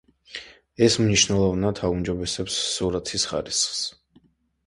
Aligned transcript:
ეს 0.85 0.95
მნიშვნელოვნად 1.01 1.81
აუმჯობესებს 1.89 2.57
სურათის 2.71 3.27
ხარისხს. 3.33 3.85